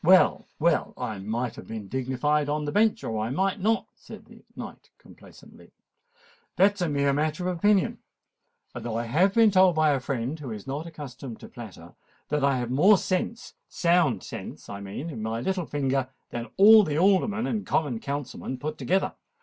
[0.03, 5.73] "Well—well—I might have been dignified on the bench—or I might not," said the knight complacently:
[6.55, 10.49] "that is a mere matter of opinion—although I have been told by a friend who
[10.49, 11.93] is not accustomed to flatter,
[12.29, 17.45] that I have more sense—sound sense, I mean—in my little finger, than all the Aldermen
[17.45, 19.13] and Common Councilmen put together.